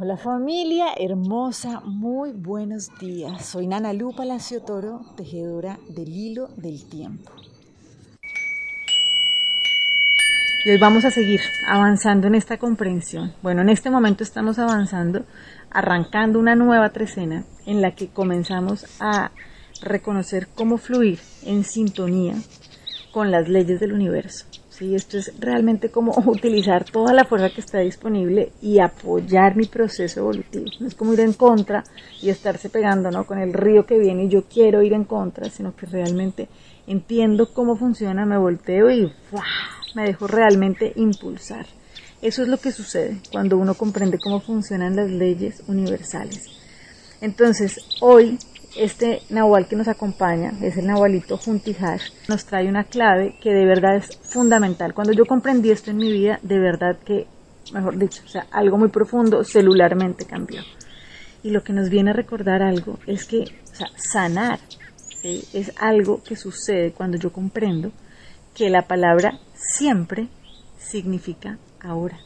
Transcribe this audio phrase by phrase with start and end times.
[0.00, 3.44] Hola familia hermosa, muy buenos días.
[3.44, 7.32] Soy Nana Lu Palacio Toro, tejedora del hilo del tiempo.
[10.64, 13.32] Y hoy vamos a seguir avanzando en esta comprensión.
[13.42, 15.24] Bueno, en este momento estamos avanzando,
[15.68, 19.32] arrancando una nueva trecena en la que comenzamos a
[19.82, 22.34] reconocer cómo fluir en sintonía
[23.10, 24.46] con las leyes del universo.
[24.78, 24.94] ¿Sí?
[24.94, 30.20] Esto es realmente como utilizar toda la fuerza que está disponible y apoyar mi proceso
[30.20, 30.66] evolutivo.
[30.80, 31.84] No es como ir en contra
[32.22, 33.26] y estarse pegando ¿no?
[33.26, 36.48] con el río que viene y yo quiero ir en contra, sino que realmente
[36.86, 39.12] entiendo cómo funciona, me volteo y
[39.94, 41.66] me dejo realmente impulsar.
[42.20, 46.46] Eso es lo que sucede cuando uno comprende cómo funcionan las leyes universales.
[47.20, 48.38] Entonces, hoy
[48.78, 52.10] este Nahual que nos acompaña es el Nahualito Juntihash.
[52.28, 54.94] Nos trae una clave que de verdad es fundamental.
[54.94, 57.26] Cuando yo comprendí esto en mi vida, de verdad que,
[57.72, 60.62] mejor dicho, o sea, algo muy profundo celularmente cambió.
[61.42, 64.60] Y lo que nos viene a recordar algo es que, o sea, sanar
[65.22, 67.90] es algo que sucede cuando yo comprendo
[68.54, 70.28] que la palabra siempre
[70.78, 72.18] significa ahora.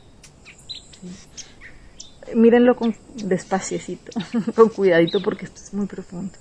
[2.35, 4.13] Mírenlo con despaciecito,
[4.55, 6.33] con cuidadito porque esto es muy profundo.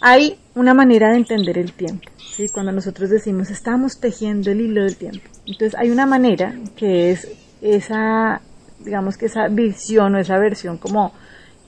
[0.00, 2.48] Hay una manera de entender el tiempo, ¿sí?
[2.48, 5.28] Cuando nosotros decimos estamos tejiendo el hilo del tiempo.
[5.46, 7.28] Entonces hay una manera que es
[7.60, 8.40] esa,
[8.80, 11.12] digamos que esa visión o esa versión como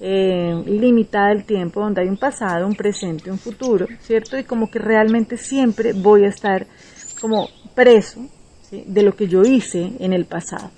[0.01, 4.37] eh, limitada del tiempo, donde hay un pasado, un presente, un futuro, ¿cierto?
[4.37, 6.67] Y como que realmente siempre voy a estar
[7.21, 8.27] como preso
[8.71, 10.71] de lo que yo hice en el pasado.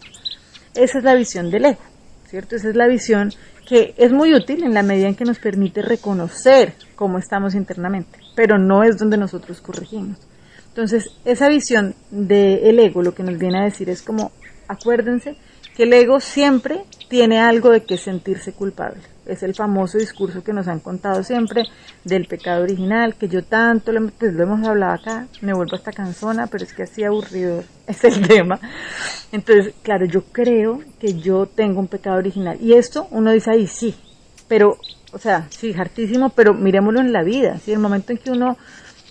[0.75, 1.81] Esa es la visión del ego,
[2.29, 2.57] ¿cierto?
[2.57, 3.33] Esa es la visión
[3.67, 8.19] que es muy útil en la medida en que nos permite reconocer cómo estamos internamente,
[8.35, 10.19] pero no es donde nosotros corregimos.
[10.69, 14.31] Entonces, esa visión del ego lo que nos viene a decir es como,
[14.69, 15.37] acuérdense
[15.75, 19.01] que el ego siempre tiene algo de que sentirse culpable.
[19.27, 21.65] Es el famoso discurso que nos han contado siempre
[22.05, 26.47] del pecado original, que yo tanto, pues lo hemos hablado acá, me vuelvo hasta cansona,
[26.47, 28.61] pero es que así aburrido es el tema.
[29.33, 32.59] Entonces, claro, yo creo que yo tengo un pecado original.
[32.61, 33.95] Y esto uno dice ahí, sí,
[34.48, 34.77] pero,
[35.13, 37.59] o sea, sí, hartísimo, pero miremoslo en la vida.
[37.59, 38.57] Si el momento en que uno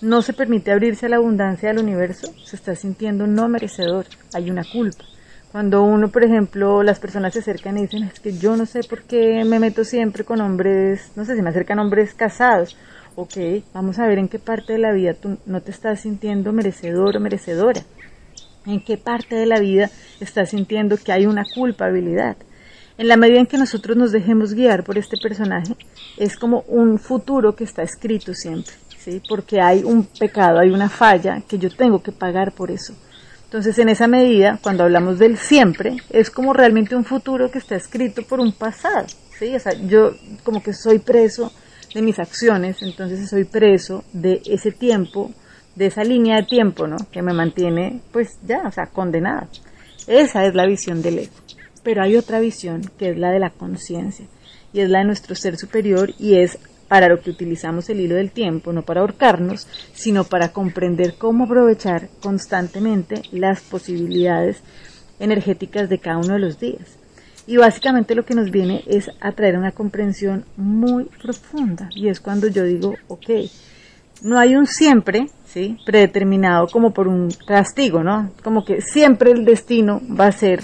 [0.00, 4.50] no se permite abrirse a la abundancia del universo, se está sintiendo no merecedor, hay
[4.50, 5.04] una culpa.
[5.52, 8.80] Cuando uno, por ejemplo, las personas se acercan y dicen, es que yo no sé
[8.82, 12.76] por qué me meto siempre con hombres, no sé si me acercan hombres casados.
[13.14, 13.36] Ok,
[13.72, 17.16] vamos a ver en qué parte de la vida tú no te estás sintiendo merecedor
[17.16, 17.80] o merecedora.
[18.66, 19.90] En qué parte de la vida
[20.20, 22.36] estás sintiendo que hay una culpabilidad.
[22.98, 25.76] En la medida en que nosotros nos dejemos guiar por este personaje,
[26.16, 29.22] es como un futuro que está escrito siempre, ¿sí?
[29.28, 32.94] Porque hay un pecado, hay una falla que yo tengo que pagar por eso.
[33.46, 37.76] Entonces, en esa medida, cuando hablamos del siempre, es como realmente un futuro que está
[37.76, 39.06] escrito por un pasado,
[39.38, 39.54] ¿sí?
[39.54, 41.52] O sea, yo como que soy preso
[41.94, 45.30] de mis acciones, entonces soy preso de ese tiempo,
[45.76, 46.96] de esa línea de tiempo, ¿no?
[47.12, 49.48] Que me mantiene, pues ya, o sea, condenada.
[50.08, 51.34] Esa es la visión del ego.
[51.84, 54.26] Pero hay otra visión, que es la de la conciencia,
[54.72, 56.58] y es la de nuestro ser superior, y es
[56.88, 61.44] para lo que utilizamos el hilo del tiempo, no para ahorcarnos, sino para comprender cómo
[61.44, 64.58] aprovechar constantemente las posibilidades
[65.18, 66.98] energéticas de cada uno de los días.
[67.46, 71.88] Y básicamente lo que nos viene es a traer una comprensión muy profunda.
[71.94, 73.30] Y es cuando yo digo, ok,
[74.22, 75.78] no hay un siempre, ¿sí?
[75.86, 78.32] Predeterminado como por un castigo, ¿no?
[78.42, 80.62] Como que siempre el destino va a ser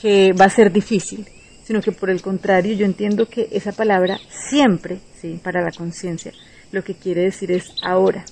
[0.00, 1.26] que va a ser difícil
[1.68, 4.18] sino que por el contrario yo entiendo que esa palabra
[4.48, 5.38] siempre, ¿sí?
[5.44, 6.32] para la conciencia,
[6.72, 8.24] lo que quiere decir es ahora,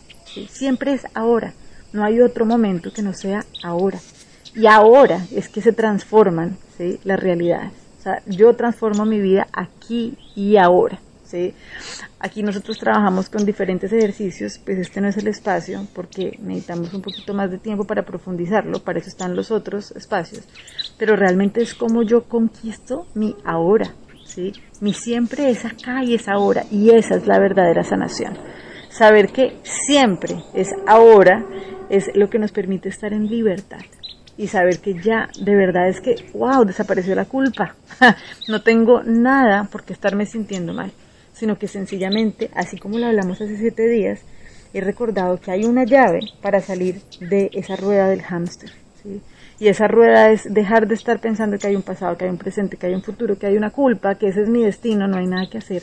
[0.49, 1.53] siempre es ahora,
[1.93, 3.99] no hay otro momento que no sea ahora.
[4.55, 6.99] Y ahora es que se transforman ¿sí?
[7.05, 7.73] las realidades.
[7.99, 10.99] O sea, yo transformo mi vida aquí y ahora.
[11.26, 11.54] ¿Sí?
[12.20, 17.03] Aquí nosotros trabajamos con diferentes ejercicios, pues este no es el espacio porque necesitamos un
[17.03, 20.44] poquito más de tiempo para profundizarlo, para eso están los otros espacios,
[20.98, 23.94] pero realmente es como yo conquisto mi ahora,
[24.25, 24.52] ¿sí?
[24.81, 28.37] Mi siempre es acá y es ahora, y esa es la verdadera sanación.
[28.88, 31.44] Saber que siempre es ahora
[31.90, 33.81] es lo que nos permite estar en libertad
[34.38, 37.75] y saber que ya de verdad es que, wow, desapareció la culpa.
[38.49, 40.93] no tengo nada por qué estarme sintiendo mal
[41.37, 44.21] sino que sencillamente, así como lo hablamos hace siete días,
[44.73, 48.71] he recordado que hay una llave para salir de esa rueda del hámster.
[49.59, 52.38] Y esa rueda es dejar de estar pensando que hay un pasado, que hay un
[52.38, 55.19] presente, que hay un futuro, que hay una culpa, que ese es mi destino, no
[55.19, 55.83] hay nada que hacer,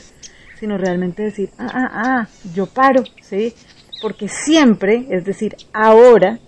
[0.58, 3.54] sino realmente decir, ah, ah, ah, yo paro, ¿sí?
[4.02, 6.38] Porque siempre, es decir, ahora,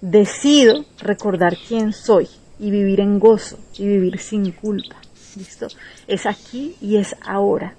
[0.00, 2.28] decido recordar quién soy
[2.58, 4.96] y vivir en gozo y vivir sin culpa.
[5.36, 5.68] ¿Listo?
[6.06, 7.74] Es aquí y es ahora.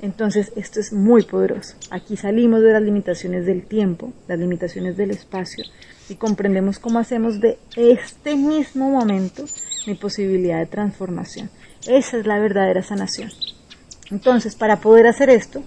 [0.00, 1.76] Entonces, esto es muy poderoso.
[1.90, 5.64] Aquí salimos de las limitaciones del tiempo, las limitaciones del espacio,
[6.08, 9.44] y comprendemos cómo hacemos de este mismo momento
[9.86, 11.48] mi posibilidad de transformación.
[11.86, 13.30] Esa es la verdadera sanación.
[14.10, 15.62] Entonces, para poder hacer esto,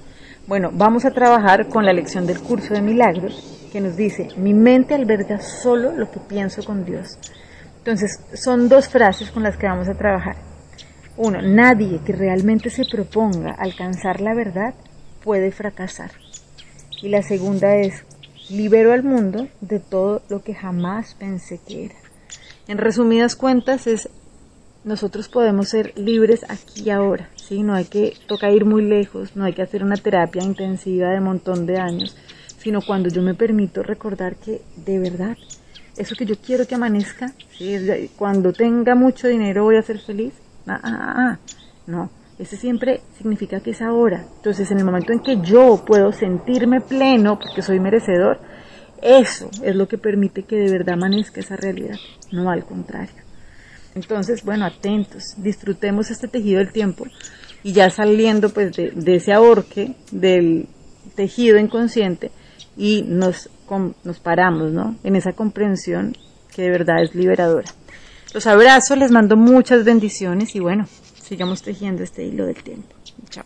[0.47, 4.53] bueno, vamos a trabajar con la lección del curso de milagros que nos dice, mi
[4.53, 7.17] mente alberga solo lo que pienso con Dios.
[7.79, 10.46] Entonces, son dos frases con las que vamos a trabajar.
[11.17, 14.75] Uno, nadie que realmente se proponga alcanzar la verdad
[15.23, 16.11] puede fracasar.
[17.01, 18.05] Y la segunda es,
[18.49, 21.95] libero al mundo de todo lo que jamás pensé que era.
[22.67, 24.09] En resumidas cuentas es,
[24.83, 27.63] nosotros podemos ser libres aquí y ahora, ¿sí?
[27.63, 31.19] No hay que tocar ir muy lejos, no hay que hacer una terapia intensiva de
[31.19, 32.15] montón de años,
[32.59, 35.35] sino cuando yo me permito recordar que de verdad,
[35.97, 37.33] eso que yo quiero que amanezca,
[38.17, 40.33] cuando tenga mucho dinero voy a ser feliz,
[40.67, 41.39] Ah, ah, ah, ah,
[41.87, 42.09] no,
[42.39, 44.25] ese siempre significa que es ahora.
[44.37, 48.39] Entonces, en el momento en que yo puedo sentirme pleno porque soy merecedor,
[49.01, 51.97] eso es lo que permite que de verdad amanezca esa realidad,
[52.31, 53.23] no al contrario.
[53.95, 57.05] Entonces, bueno, atentos, disfrutemos este tejido del tiempo
[57.63, 60.67] y ya saliendo pues de, ese ahorque del
[61.15, 62.31] tejido inconsciente
[62.75, 63.49] y nos,
[64.03, 64.95] nos paramos, ¿no?
[65.03, 66.15] En esa comprensión
[66.55, 67.67] que de verdad es liberadora.
[68.33, 70.87] Los abrazo, les mando muchas bendiciones y bueno,
[71.21, 72.93] sigamos tejiendo este hilo del tiempo.
[73.29, 73.45] Chao.